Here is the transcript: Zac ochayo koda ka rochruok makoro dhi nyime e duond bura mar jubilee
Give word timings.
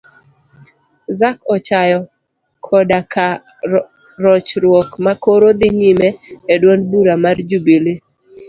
Zac 1.19 1.37
ochayo 1.55 1.99
koda 2.65 2.99
ka 3.13 3.27
rochruok 4.23 4.89
makoro 5.07 5.45
dhi 5.59 5.69
nyime 5.77 6.07
e 6.53 6.53
duond 6.61 6.83
bura 6.91 7.13
mar 7.23 7.37
jubilee 7.49 7.99